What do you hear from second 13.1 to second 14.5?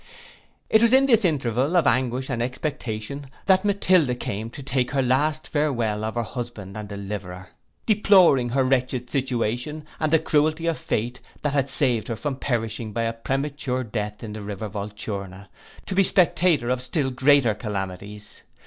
premature death in the